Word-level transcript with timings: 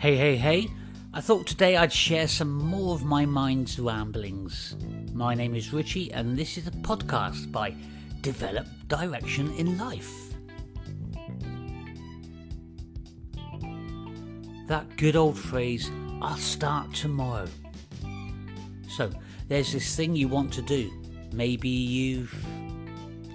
Hey, 0.00 0.16
hey, 0.16 0.36
hey. 0.36 0.66
I 1.12 1.20
thought 1.20 1.46
today 1.46 1.76
I'd 1.76 1.92
share 1.92 2.26
some 2.26 2.54
more 2.54 2.94
of 2.94 3.04
my 3.04 3.26
mind's 3.26 3.78
ramblings. 3.78 4.74
My 5.12 5.34
name 5.34 5.54
is 5.54 5.74
Richie, 5.74 6.10
and 6.14 6.38
this 6.38 6.56
is 6.56 6.66
a 6.66 6.70
podcast 6.70 7.52
by 7.52 7.74
Develop 8.22 8.66
Direction 8.88 9.52
in 9.58 9.76
Life. 9.76 10.10
That 14.68 14.86
good 14.96 15.16
old 15.16 15.38
phrase, 15.38 15.90
I'll 16.22 16.38
start 16.38 16.94
tomorrow. 16.94 17.48
So, 18.88 19.10
there's 19.48 19.70
this 19.70 19.94
thing 19.94 20.16
you 20.16 20.28
want 20.28 20.50
to 20.54 20.62
do. 20.62 20.90
Maybe 21.34 21.68
you've 21.68 22.34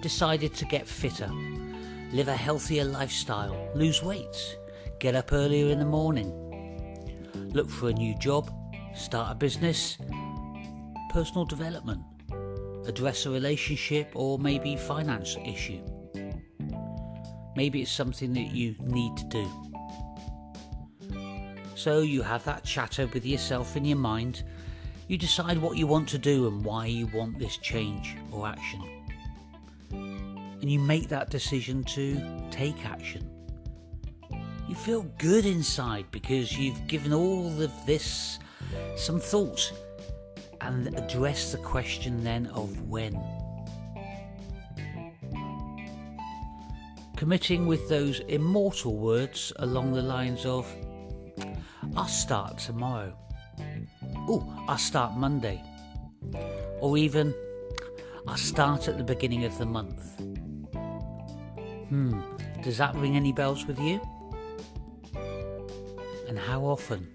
decided 0.00 0.52
to 0.54 0.64
get 0.64 0.88
fitter, 0.88 1.30
live 2.10 2.26
a 2.26 2.34
healthier 2.34 2.84
lifestyle, 2.84 3.56
lose 3.76 4.02
weight, 4.02 4.58
get 4.98 5.14
up 5.14 5.32
earlier 5.32 5.70
in 5.70 5.78
the 5.78 5.84
morning, 5.84 6.32
look 7.56 7.70
for 7.70 7.88
a 7.88 7.92
new 7.92 8.14
job, 8.18 8.50
start 8.94 9.32
a 9.32 9.34
business, 9.34 9.96
personal 11.10 11.46
development, 11.46 12.02
address 12.86 13.24
a 13.24 13.30
relationship, 13.30 14.10
or 14.14 14.38
maybe 14.38 14.76
finance 14.76 15.38
issue. 15.42 15.80
Maybe 17.56 17.80
it's 17.80 17.90
something 17.90 18.34
that 18.34 18.52
you 18.52 18.76
need 18.80 19.16
to 19.16 19.24
do. 19.24 19.50
So 21.74 22.00
you 22.00 22.20
have 22.20 22.44
that 22.44 22.62
chatter 22.62 23.06
with 23.06 23.24
yourself 23.24 23.74
in 23.74 23.86
your 23.86 23.96
mind. 23.96 24.42
You 25.08 25.16
decide 25.16 25.56
what 25.56 25.78
you 25.78 25.86
want 25.86 26.10
to 26.10 26.18
do 26.18 26.48
and 26.48 26.62
why 26.62 26.86
you 26.86 27.06
want 27.06 27.38
this 27.38 27.56
change 27.56 28.18
or 28.30 28.46
action. 28.46 28.82
And 29.90 30.70
you 30.70 30.78
make 30.78 31.08
that 31.08 31.30
decision 31.30 31.84
to 31.84 32.20
take 32.50 32.84
action. 32.84 33.35
Feel 34.84 35.02
good 35.18 35.46
inside 35.46 36.06
because 36.12 36.56
you've 36.56 36.86
given 36.86 37.12
all 37.12 37.60
of 37.60 37.72
this 37.86 38.38
some 38.94 39.18
thought 39.18 39.72
and 40.60 40.96
address 40.96 41.50
the 41.50 41.58
question 41.58 42.22
then 42.22 42.46
of 42.48 42.88
when. 42.88 43.20
Committing 47.16 47.66
with 47.66 47.88
those 47.88 48.20
immortal 48.28 48.96
words 48.96 49.52
along 49.56 49.92
the 49.92 50.02
lines 50.02 50.46
of, 50.46 50.72
I'll 51.96 52.06
start 52.06 52.58
tomorrow. 52.58 53.12
Oh, 54.28 54.64
I'll 54.68 54.78
start 54.78 55.16
Monday. 55.16 55.62
Or 56.80 56.96
even, 56.96 57.34
I'll 58.28 58.36
start 58.36 58.86
at 58.86 58.98
the 58.98 59.04
beginning 59.04 59.44
of 59.44 59.58
the 59.58 59.66
month. 59.66 60.20
Hmm, 61.88 62.20
does 62.62 62.78
that 62.78 62.94
ring 62.94 63.16
any 63.16 63.32
bells 63.32 63.66
with 63.66 63.80
you? 63.80 64.00
And 66.28 66.38
how 66.38 66.64
often? 66.64 67.06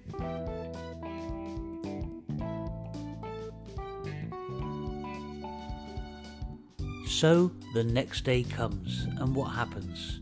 So 7.07 7.51
the 7.73 7.83
next 7.83 8.23
day 8.23 8.43
comes, 8.43 9.03
and 9.19 9.35
what 9.35 9.49
happens? 9.49 10.21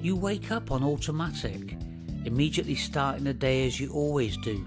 You 0.00 0.14
wake 0.14 0.52
up 0.52 0.70
on 0.70 0.84
automatic, 0.84 1.76
immediately 2.24 2.76
starting 2.76 3.24
the 3.24 3.34
day 3.34 3.66
as 3.66 3.80
you 3.80 3.90
always 3.90 4.36
do, 4.36 4.64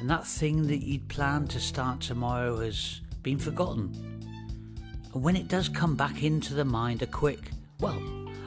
and 0.00 0.10
that 0.10 0.26
thing 0.26 0.66
that 0.66 0.82
you'd 0.84 1.08
planned 1.08 1.50
to 1.50 1.60
start 1.60 2.00
tomorrow 2.00 2.58
has 2.58 3.00
been 3.22 3.38
forgotten. 3.38 3.92
And 5.14 5.22
when 5.22 5.36
it 5.36 5.48
does 5.48 5.68
come 5.68 5.96
back 5.96 6.22
into 6.22 6.52
the 6.52 6.64
mind, 6.64 7.02
a 7.02 7.06
quick, 7.06 7.52
well, 7.78 8.02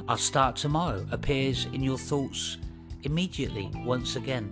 I'll 0.08 0.18
start 0.18 0.56
tomorrow 0.56 1.06
appears 1.12 1.66
in 1.74 1.81
your 1.81 1.98
thoughts 1.98 2.58
immediately 3.04 3.72
once 3.86 4.16
again 4.16 4.52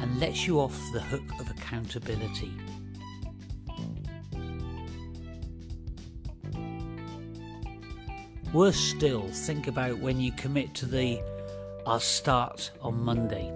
and 0.00 0.18
lets 0.18 0.46
you 0.46 0.60
off 0.60 0.78
the 0.92 1.00
hook 1.00 1.22
of 1.38 1.50
accountability. 1.50 2.52
Worse 8.52 8.76
still, 8.76 9.28
think 9.28 9.66
about 9.66 9.98
when 9.98 10.20
you 10.20 10.32
commit 10.32 10.74
to 10.74 10.86
the 10.86 11.22
I'll 11.86 12.00
start 12.00 12.70
on 12.80 13.02
Monday. 13.02 13.50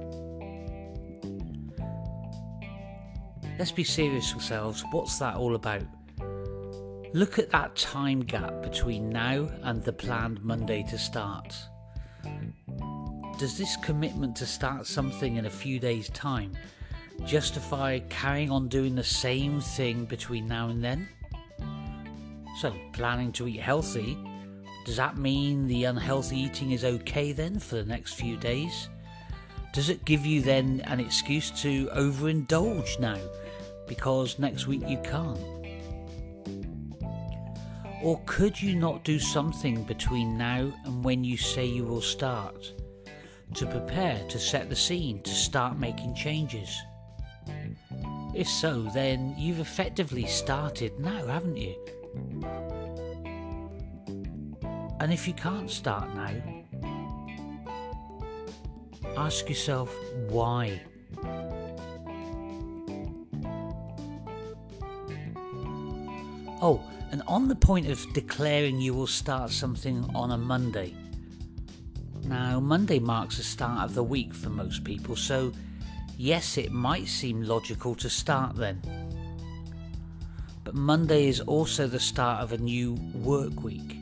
Let's 3.58 3.72
be 3.72 3.84
serious 3.84 4.34
ourselves. 4.34 4.84
What's 4.90 5.18
that 5.18 5.36
all 5.36 5.54
about? 5.54 5.84
Look 7.14 7.38
at 7.38 7.50
that 7.50 7.76
time 7.76 8.20
gap 8.20 8.62
between 8.62 9.08
now 9.08 9.48
and 9.62 9.82
the 9.82 9.92
planned 9.92 10.44
Monday 10.44 10.82
to 10.90 10.98
start. 10.98 11.56
Does 13.38 13.58
this 13.58 13.76
commitment 13.76 14.34
to 14.36 14.46
start 14.46 14.86
something 14.86 15.36
in 15.36 15.44
a 15.44 15.50
few 15.50 15.78
days' 15.78 16.08
time 16.08 16.52
justify 17.26 17.98
carrying 18.08 18.50
on 18.50 18.66
doing 18.68 18.94
the 18.94 19.04
same 19.04 19.60
thing 19.60 20.06
between 20.06 20.48
now 20.48 20.68
and 20.68 20.82
then? 20.82 21.06
So, 22.60 22.72
planning 22.94 23.32
to 23.32 23.46
eat 23.46 23.60
healthy, 23.60 24.16
does 24.86 24.96
that 24.96 25.18
mean 25.18 25.66
the 25.66 25.84
unhealthy 25.84 26.38
eating 26.38 26.70
is 26.70 26.82
okay 26.82 27.32
then 27.32 27.58
for 27.58 27.76
the 27.76 27.84
next 27.84 28.14
few 28.14 28.38
days? 28.38 28.88
Does 29.74 29.90
it 29.90 30.06
give 30.06 30.24
you 30.24 30.40
then 30.40 30.80
an 30.86 30.98
excuse 30.98 31.50
to 31.62 31.88
overindulge 31.88 32.98
now 32.98 33.20
because 33.86 34.38
next 34.38 34.66
week 34.66 34.88
you 34.88 34.96
can't? 35.04 35.38
Or 38.02 38.18
could 38.24 38.62
you 38.62 38.76
not 38.76 39.04
do 39.04 39.18
something 39.18 39.84
between 39.84 40.38
now 40.38 40.72
and 40.86 41.04
when 41.04 41.22
you 41.22 41.36
say 41.36 41.66
you 41.66 41.84
will 41.84 42.00
start? 42.00 42.72
To 43.54 43.66
prepare 43.66 44.22
to 44.28 44.38
set 44.38 44.68
the 44.68 44.76
scene 44.76 45.22
to 45.22 45.30
start 45.30 45.78
making 45.78 46.14
changes? 46.14 46.76
If 48.34 48.48
so, 48.48 48.82
then 48.94 49.34
you've 49.38 49.60
effectively 49.60 50.26
started 50.26 50.98
now, 51.00 51.26
haven't 51.26 51.56
you? 51.56 51.74
And 55.00 55.12
if 55.12 55.26
you 55.26 55.34
can't 55.34 55.70
start 55.70 56.14
now, 56.14 56.32
ask 59.16 59.48
yourself 59.48 59.94
why. 60.28 60.82
Oh, 66.60 66.82
and 67.10 67.22
on 67.26 67.48
the 67.48 67.54
point 67.54 67.86
of 67.86 68.04
declaring 68.12 68.80
you 68.80 68.92
will 68.94 69.06
start 69.06 69.50
something 69.50 70.08
on 70.14 70.32
a 70.32 70.38
Monday, 70.38 70.94
now, 72.28 72.60
Monday 72.60 72.98
marks 72.98 73.36
the 73.36 73.42
start 73.42 73.88
of 73.88 73.94
the 73.94 74.02
week 74.02 74.34
for 74.34 74.50
most 74.50 74.84
people, 74.84 75.16
so 75.16 75.52
yes, 76.16 76.58
it 76.58 76.72
might 76.72 77.06
seem 77.06 77.42
logical 77.42 77.94
to 77.96 78.10
start 78.10 78.56
then. 78.56 78.80
But 80.64 80.74
Monday 80.74 81.28
is 81.28 81.40
also 81.40 81.86
the 81.86 82.00
start 82.00 82.42
of 82.42 82.52
a 82.52 82.58
new 82.58 82.94
work 83.14 83.62
week. 83.62 83.98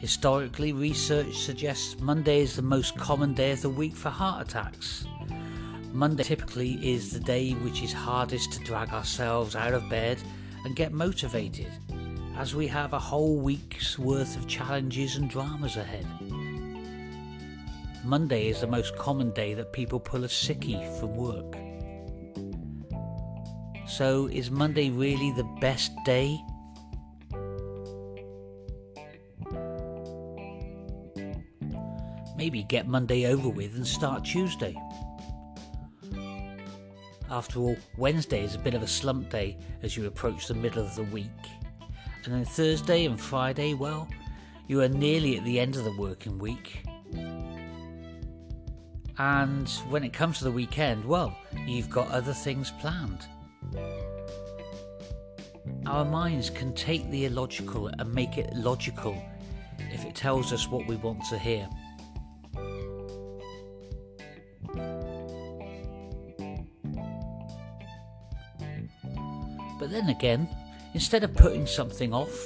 Historically, 0.00 0.72
research 0.72 1.36
suggests 1.36 2.00
Monday 2.00 2.40
is 2.40 2.56
the 2.56 2.62
most 2.62 2.96
common 2.96 3.34
day 3.34 3.52
of 3.52 3.62
the 3.62 3.70
week 3.70 3.94
for 3.94 4.10
heart 4.10 4.48
attacks. 4.48 5.06
Monday 5.92 6.24
typically 6.24 6.74
is 6.82 7.12
the 7.12 7.20
day 7.20 7.52
which 7.52 7.82
is 7.82 7.92
hardest 7.92 8.52
to 8.52 8.64
drag 8.64 8.90
ourselves 8.90 9.54
out 9.54 9.74
of 9.74 9.88
bed 9.88 10.18
and 10.64 10.74
get 10.74 10.92
motivated, 10.92 11.70
as 12.36 12.54
we 12.54 12.66
have 12.66 12.92
a 12.92 12.98
whole 12.98 13.36
week's 13.36 13.98
worth 13.98 14.36
of 14.36 14.48
challenges 14.48 15.16
and 15.16 15.30
dramas 15.30 15.76
ahead. 15.76 16.06
Monday 18.04 18.48
is 18.48 18.62
the 18.62 18.66
most 18.66 18.96
common 18.96 19.30
day 19.32 19.52
that 19.52 19.74
people 19.74 20.00
pull 20.00 20.24
a 20.24 20.28
sickie 20.28 20.80
from 20.98 21.14
work. 21.14 21.54
So, 23.86 24.26
is 24.26 24.50
Monday 24.50 24.88
really 24.88 25.32
the 25.32 25.44
best 25.60 25.92
day? 26.06 26.40
Maybe 32.36 32.62
get 32.62 32.88
Monday 32.88 33.26
over 33.26 33.50
with 33.50 33.74
and 33.74 33.86
start 33.86 34.24
Tuesday. 34.24 34.74
After 37.30 37.60
all, 37.60 37.76
Wednesday 37.98 38.42
is 38.42 38.54
a 38.54 38.58
bit 38.58 38.72
of 38.72 38.82
a 38.82 38.88
slump 38.88 39.28
day 39.28 39.58
as 39.82 39.94
you 39.94 40.06
approach 40.06 40.46
the 40.46 40.54
middle 40.54 40.82
of 40.82 40.94
the 40.94 41.04
week. 41.04 41.28
And 42.24 42.32
then 42.32 42.46
Thursday 42.46 43.04
and 43.04 43.20
Friday, 43.20 43.74
well, 43.74 44.08
you 44.68 44.80
are 44.80 44.88
nearly 44.88 45.36
at 45.36 45.44
the 45.44 45.60
end 45.60 45.76
of 45.76 45.84
the 45.84 45.96
working 45.98 46.38
week 46.38 46.82
and 49.18 49.68
when 49.88 50.04
it 50.04 50.12
comes 50.12 50.38
to 50.38 50.44
the 50.44 50.52
weekend, 50.52 51.04
well, 51.04 51.36
you've 51.66 51.90
got 51.90 52.08
other 52.08 52.32
things 52.32 52.72
planned. 52.80 53.26
Our 55.86 56.04
minds 56.04 56.50
can 56.50 56.72
take 56.74 57.10
the 57.10 57.26
illogical 57.26 57.88
and 57.88 58.14
make 58.14 58.38
it 58.38 58.54
logical 58.54 59.20
if 59.92 60.04
it 60.04 60.14
tells 60.14 60.52
us 60.52 60.68
what 60.68 60.86
we 60.86 60.96
want 60.96 61.24
to 61.30 61.38
hear. 61.38 61.68
But 69.78 69.90
then 69.90 70.10
again, 70.10 70.48
instead 70.94 71.24
of 71.24 71.34
putting 71.34 71.66
something 71.66 72.12
off, 72.12 72.38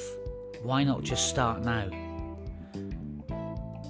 why 0.63 0.85
not 0.85 1.03
just 1.03 1.29
start 1.29 1.65
now? 1.65 1.89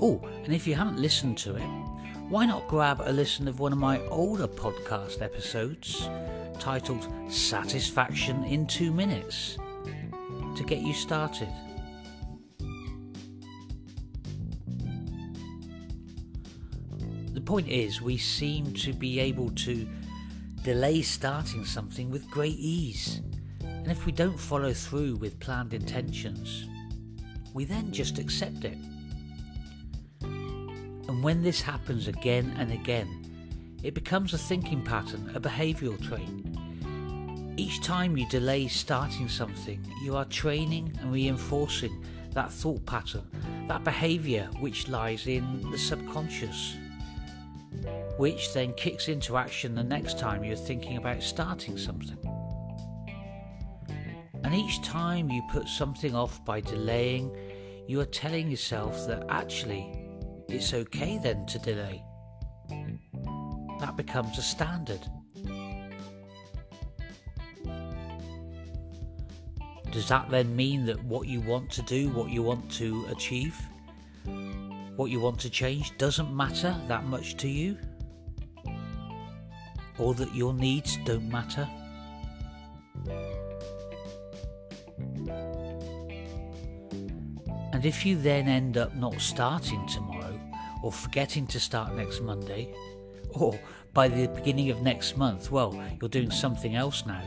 Oh, 0.00 0.20
and 0.42 0.52
if 0.52 0.66
you 0.66 0.74
haven't 0.74 0.98
listened 0.98 1.38
to 1.38 1.54
it, 1.54 1.83
why 2.28 2.46
not 2.46 2.66
grab 2.68 3.02
a 3.04 3.12
listen 3.12 3.46
of 3.48 3.60
one 3.60 3.72
of 3.72 3.78
my 3.78 4.00
older 4.06 4.48
podcast 4.48 5.20
episodes 5.20 6.08
titled 6.58 7.06
Satisfaction 7.28 8.42
in 8.44 8.66
Two 8.66 8.92
Minutes 8.92 9.58
to 10.56 10.64
get 10.64 10.78
you 10.78 10.94
started. 10.94 11.48
The 17.34 17.42
point 17.44 17.68
is, 17.68 18.00
we 18.00 18.16
seem 18.16 18.72
to 18.74 18.94
be 18.94 19.20
able 19.20 19.50
to 19.50 19.86
delay 20.62 21.02
starting 21.02 21.66
something 21.66 22.10
with 22.10 22.30
great 22.30 22.56
ease. 22.56 23.20
And 23.60 23.90
if 23.90 24.06
we 24.06 24.12
don't 24.12 24.40
follow 24.40 24.72
through 24.72 25.16
with 25.16 25.38
planned 25.40 25.74
intentions, 25.74 26.68
we 27.52 27.66
then 27.66 27.92
just 27.92 28.18
accept 28.18 28.64
it. 28.64 28.78
And 31.14 31.22
when 31.22 31.44
this 31.44 31.62
happens 31.62 32.08
again 32.08 32.52
and 32.58 32.72
again, 32.72 33.78
it 33.84 33.94
becomes 33.94 34.34
a 34.34 34.38
thinking 34.38 34.82
pattern, 34.82 35.30
a 35.36 35.38
behavioural 35.38 36.04
trait. 36.04 36.28
Each 37.56 37.80
time 37.80 38.16
you 38.16 38.28
delay 38.28 38.66
starting 38.66 39.28
something, 39.28 39.80
you 40.02 40.16
are 40.16 40.24
training 40.24 40.92
and 41.00 41.12
reinforcing 41.12 42.04
that 42.32 42.50
thought 42.50 42.84
pattern, 42.84 43.22
that 43.68 43.84
behaviour 43.84 44.48
which 44.58 44.88
lies 44.88 45.28
in 45.28 45.70
the 45.70 45.78
subconscious 45.78 46.74
which 48.16 48.52
then 48.52 48.72
kicks 48.72 49.06
into 49.06 49.36
action 49.36 49.76
the 49.76 49.84
next 49.84 50.18
time 50.18 50.42
you're 50.42 50.56
thinking 50.56 50.96
about 50.96 51.22
starting 51.22 51.78
something. 51.78 52.18
And 54.42 54.52
each 54.52 54.82
time 54.82 55.30
you 55.30 55.42
put 55.52 55.68
something 55.68 56.12
off 56.16 56.44
by 56.44 56.60
delaying, 56.60 57.30
you 57.86 58.00
are 58.00 58.04
telling 58.04 58.50
yourself 58.50 59.06
that 59.06 59.24
actually 59.28 59.93
it's 60.48 60.74
okay 60.74 61.18
then 61.18 61.46
to 61.46 61.58
delay. 61.58 62.02
That 63.80 63.96
becomes 63.96 64.38
a 64.38 64.42
standard. 64.42 65.06
Does 69.90 70.08
that 70.08 70.28
then 70.28 70.54
mean 70.56 70.86
that 70.86 71.02
what 71.04 71.28
you 71.28 71.40
want 71.40 71.70
to 71.72 71.82
do, 71.82 72.08
what 72.10 72.30
you 72.30 72.42
want 72.42 72.70
to 72.72 73.06
achieve, 73.10 73.56
what 74.96 75.10
you 75.10 75.20
want 75.20 75.38
to 75.40 75.50
change 75.50 75.96
doesn't 75.98 76.34
matter 76.34 76.76
that 76.88 77.04
much 77.04 77.36
to 77.36 77.48
you? 77.48 77.76
or 79.98 80.14
that 80.14 80.34
your 80.34 80.52
needs 80.52 80.98
don't 81.04 81.28
matter? 81.28 81.68
And 87.72 87.84
if 87.84 88.06
you 88.06 88.16
then 88.16 88.48
end 88.48 88.76
up 88.76 88.94
not 88.94 89.20
starting 89.20 89.86
tomorrow, 89.86 90.13
or 90.84 90.92
forgetting 90.92 91.46
to 91.46 91.58
start 91.58 91.94
next 91.94 92.20
Monday, 92.20 92.68
or 93.30 93.58
by 93.94 94.06
the 94.06 94.28
beginning 94.28 94.68
of 94.68 94.82
next 94.82 95.16
month, 95.16 95.50
well, 95.50 95.72
you're 95.98 96.10
doing 96.10 96.30
something 96.30 96.76
else 96.76 97.06
now, 97.06 97.22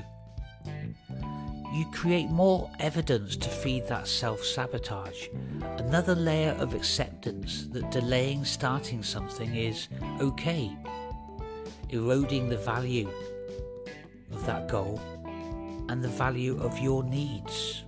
you 1.74 1.84
create 1.92 2.30
more 2.30 2.70
evidence 2.80 3.36
to 3.36 3.50
feed 3.50 3.88
that 3.88 4.08
self 4.08 4.44
sabotage. 4.44 5.26
Another 5.80 6.14
layer 6.14 6.52
of 6.60 6.76
acceptance 6.76 7.66
that 7.72 7.90
delaying 7.90 8.46
starting 8.46 9.02
something 9.02 9.56
is 9.56 9.90
okay 10.22 10.78
eroding 11.90 12.50
the 12.50 12.58
value 12.58 13.10
of 14.34 14.46
that 14.46 14.68
goal 14.68 15.02
and 15.90 16.04
the 16.04 16.10
value 16.10 16.62
of 16.62 16.78
your 16.78 17.04
needs. 17.04 17.86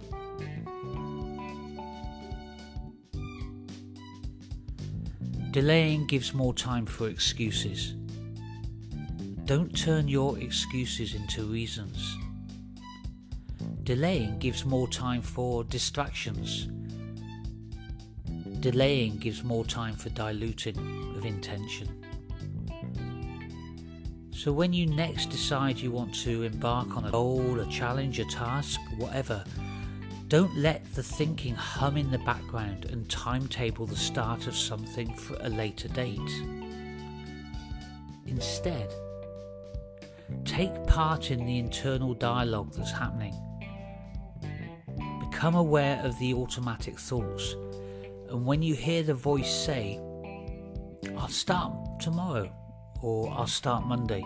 Delaying 5.52 6.06
gives 6.06 6.36
more 6.36 6.54
time 6.54 6.86
for 6.86 7.10
excuses. 7.10 7.96
Don't 9.46 9.76
turn 9.76 10.08
your 10.08 10.38
excuses 10.38 11.16
into 11.16 11.44
reasons. 11.44 12.16
Delaying 13.82 14.38
gives 14.38 14.64
more 14.64 14.88
time 14.88 15.24
for 15.24 15.64
distractions. 15.64 16.68
Delaying 18.60 19.18
gives 19.18 19.44
more 19.44 19.66
time 19.66 19.96
for 19.96 20.10
diluting 20.10 20.78
of 21.18 21.26
intention. 21.26 22.06
So, 24.32 24.52
when 24.52 24.72
you 24.72 24.86
next 24.86 25.32
decide 25.32 25.80
you 25.80 25.90
want 25.92 26.14
to 26.26 26.44
embark 26.44 26.96
on 26.96 27.06
a 27.06 27.12
goal, 27.12 27.60
a 27.60 27.66
challenge, 27.66 28.20
a 28.20 28.26
task, 28.26 28.80
whatever, 28.98 29.44
don't 30.30 30.56
let 30.56 30.94
the 30.94 31.02
thinking 31.02 31.56
hum 31.56 31.98
in 31.98 32.12
the 32.12 32.20
background 32.20 32.86
and 32.86 33.10
timetable 33.10 33.88
the 33.88 33.96
start 33.96 34.46
of 34.46 34.56
something 34.56 35.12
for 35.16 35.36
a 35.42 35.50
later 35.50 35.88
date. 35.88 36.20
Instead, 38.28 38.94
take 40.46 40.86
part 40.86 41.32
in 41.32 41.48
the 41.48 41.58
internal 41.58 42.14
dialogue 42.14 42.72
that's 42.76 42.92
happening. 42.92 43.34
Become 45.32 45.56
aware 45.56 46.00
of 46.04 46.18
the 46.20 46.36
automatic 46.36 47.00
thoughts, 47.00 47.56
and 48.30 48.46
when 48.46 48.62
you 48.62 48.76
hear 48.76 49.02
the 49.02 49.16
voice 49.16 49.52
say, 49.52 50.00
I'll 51.18 51.28
start 51.28 51.74
tomorrow 52.00 52.52
or 53.02 53.32
I'll 53.32 53.48
start 53.48 53.88
Monday. 53.88 54.24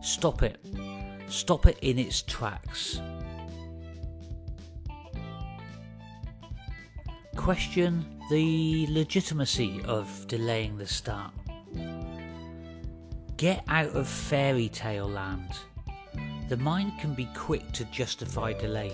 Stop 0.00 0.42
it. 0.42 0.64
Stop 1.28 1.66
it 1.66 1.78
in 1.82 1.98
its 1.98 2.22
tracks. 2.22 3.02
Question 7.44 8.06
the 8.30 8.86
legitimacy 8.88 9.82
of 9.84 10.26
delaying 10.28 10.78
the 10.78 10.86
start. 10.86 11.34
Get 13.36 13.62
out 13.68 13.90
of 13.90 14.08
fairy 14.08 14.70
tale 14.70 15.06
land. 15.06 15.50
The 16.48 16.56
mind 16.56 16.94
can 16.98 17.12
be 17.12 17.28
quick 17.36 17.70
to 17.72 17.84
justify 17.92 18.54
delay, 18.54 18.92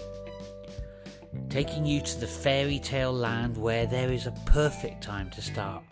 taking 1.49 1.87
you 1.87 2.01
to 2.01 2.19
the 2.19 2.27
fairy 2.27 2.81
tale 2.81 3.13
land 3.13 3.57
where 3.57 3.87
there 3.87 4.11
is 4.11 4.27
a 4.27 4.35
perfect 4.47 5.01
time 5.01 5.31
to 5.31 5.41
start 5.41 5.85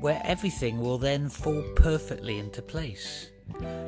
where 0.00 0.22
everything 0.24 0.80
will 0.80 0.96
then 0.96 1.28
fall 1.28 1.62
perfectly 1.76 2.38
into 2.38 2.62
place. 2.62 3.28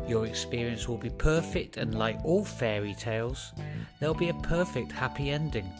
Your 0.07 0.27
experience 0.27 0.87
will 0.87 0.99
be 0.99 1.09
perfect, 1.09 1.79
and 1.79 1.95
like 1.95 2.23
all 2.27 2.45
fairy 2.45 2.93
tales, 2.93 3.53
there'll 4.01 4.15
be 4.15 4.29
a 4.29 4.43
perfect 4.43 4.93
happy 4.93 5.31
ending. 5.31 5.73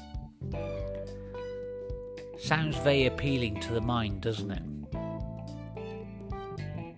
Sounds 2.41 2.77
very 2.79 3.05
appealing 3.05 3.61
to 3.61 3.75
the 3.75 3.81
mind, 3.83 4.23
doesn't 4.23 4.51
it? 4.51 4.63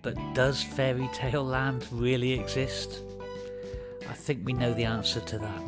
But 0.01 0.15
does 0.33 0.63
fairy 0.63 1.09
tale 1.13 1.43
land 1.43 1.85
really 1.91 2.31
exist? 2.31 3.01
I 4.09 4.13
think 4.13 4.45
we 4.45 4.53
know 4.53 4.73
the 4.73 4.85
answer 4.85 5.19
to 5.19 5.37
that. 5.39 5.63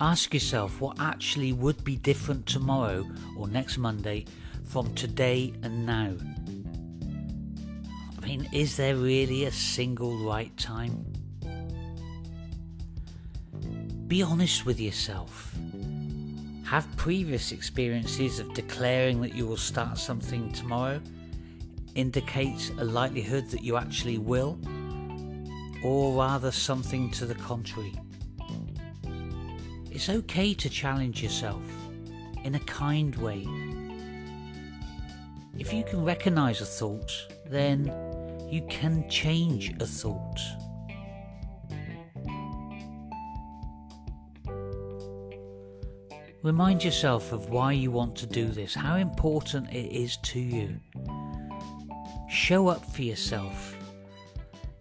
Ask 0.00 0.32
yourself 0.32 0.80
what 0.80 1.00
actually 1.00 1.52
would 1.52 1.82
be 1.82 1.96
different 1.96 2.46
tomorrow 2.46 3.04
or 3.36 3.48
next 3.48 3.78
Monday 3.78 4.26
from 4.64 4.94
today 4.94 5.54
and 5.62 5.86
now. 5.86 6.14
I 8.16 8.26
mean, 8.26 8.46
is 8.52 8.76
there 8.76 8.94
really 8.96 9.44
a 9.46 9.50
single 9.50 10.24
right 10.24 10.56
time? 10.56 11.17
Be 14.08 14.22
honest 14.22 14.64
with 14.64 14.80
yourself. 14.80 15.54
Have 16.64 16.88
previous 16.96 17.52
experiences 17.52 18.38
of 18.38 18.54
declaring 18.54 19.20
that 19.20 19.34
you 19.34 19.46
will 19.46 19.58
start 19.58 19.98
something 19.98 20.50
tomorrow 20.52 21.02
indicate 21.94 22.72
a 22.78 22.84
likelihood 22.84 23.50
that 23.50 23.62
you 23.62 23.76
actually 23.76 24.16
will, 24.16 24.58
or 25.84 26.16
rather 26.16 26.50
something 26.50 27.10
to 27.10 27.26
the 27.26 27.34
contrary? 27.34 27.92
It's 29.90 30.08
okay 30.08 30.54
to 30.54 30.70
challenge 30.70 31.22
yourself 31.22 31.62
in 32.44 32.54
a 32.54 32.60
kind 32.60 33.14
way. 33.16 33.46
If 35.58 35.70
you 35.70 35.84
can 35.84 36.02
recognize 36.02 36.62
a 36.62 36.64
thought, 36.64 37.12
then 37.44 37.92
you 38.48 38.62
can 38.70 39.06
change 39.10 39.74
a 39.80 39.86
thought. 39.86 40.40
Remind 46.42 46.84
yourself 46.84 47.32
of 47.32 47.50
why 47.50 47.72
you 47.72 47.90
want 47.90 48.14
to 48.16 48.26
do 48.26 48.46
this, 48.46 48.74
how 48.74 48.96
important 48.96 49.72
it 49.72 49.92
is 49.92 50.16
to 50.18 50.38
you. 50.38 50.80
Show 52.28 52.68
up 52.68 52.84
for 52.84 53.02
yourself. 53.02 53.76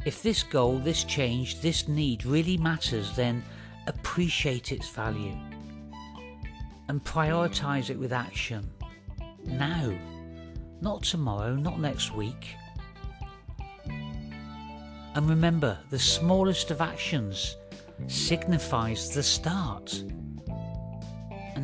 If 0.05 0.21
this 0.21 0.43
goal, 0.43 0.77
this 0.77 1.03
change, 1.03 1.59
this 1.61 1.87
need 1.87 2.25
really 2.25 2.57
matters, 2.57 3.15
then 3.15 3.43
appreciate 3.87 4.71
its 4.71 4.87
value 4.89 5.35
and 6.89 7.03
prioritize 7.03 7.89
it 7.89 7.97
with 7.97 8.13
action 8.13 8.69
now, 9.45 9.93
not 10.81 11.03
tomorrow, 11.03 11.55
not 11.55 11.79
next 11.79 12.13
week. 12.13 12.55
And 15.15 15.27
remember, 15.27 15.79
the 15.89 15.97
smallest 15.97 16.69
of 16.69 16.81
actions 16.81 17.55
signifies 18.07 19.09
the 19.15 19.23
start, 19.23 20.03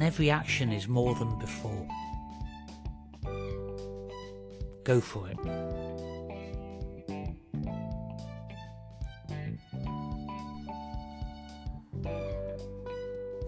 and 0.04 0.12
every 0.12 0.30
action 0.30 0.74
is 0.74 0.90
more 0.90 1.16
than 1.16 1.40
before. 1.40 1.88
Go 4.84 5.00
for 5.00 5.30
it. 5.30 5.38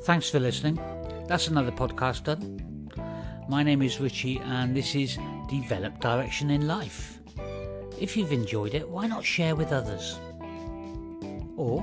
Thanks 0.05 0.29
for 0.29 0.39
listening. 0.39 0.79
That's 1.27 1.50
another 1.50 1.71
podcast 1.71 2.24
done. 2.24 2.89
My 3.50 3.62
name 3.62 3.81
is 3.81 4.00
Richie, 4.00 4.39
and 4.39 4.74
this 4.74 4.95
is 4.95 5.17
Develop 5.50 6.00
Direction 6.00 6.51
in 6.51 6.67
Life. 6.67 7.19
If 8.00 8.15
you've 8.15 8.31
enjoyed 8.31 8.75
it, 8.75 8.88
why 8.88 9.07
not 9.07 9.25
share 9.25 9.57
with 9.57 9.74
others? 9.74 10.17
Or 11.57 11.81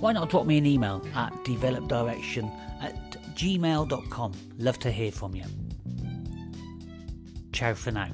why 0.00 0.12
not 0.12 0.30
drop 0.30 0.46
me 0.46 0.56
an 0.56 0.64
email 0.64 1.06
at 1.14 1.44
developdirection 1.44 2.50
at 2.80 3.05
gmail.com? 3.36 4.32
Love 4.58 4.78
to 4.80 4.90
hear 4.90 5.12
from 5.12 5.36
you. 5.36 5.44
Ciao 7.52 7.74
for 7.74 7.90
now. 7.90 8.10